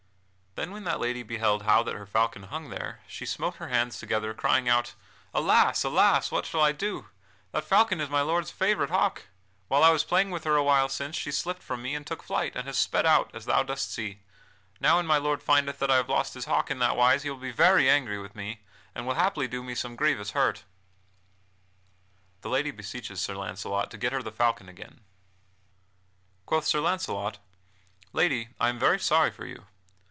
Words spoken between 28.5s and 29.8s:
I am very sorry for you."